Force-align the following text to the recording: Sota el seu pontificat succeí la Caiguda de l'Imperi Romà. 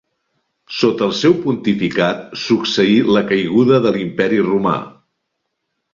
Sota 0.77 1.03
el 1.07 1.13
seu 1.17 1.35
pontificat 1.43 2.23
succeí 2.45 2.97
la 3.17 3.23
Caiguda 3.33 3.81
de 3.85 3.93
l'Imperi 3.99 4.45
Romà. 4.53 4.77